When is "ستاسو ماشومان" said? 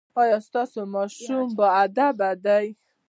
0.47-1.47